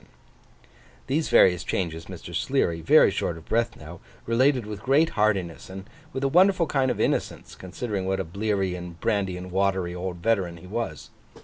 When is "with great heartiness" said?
4.65-5.69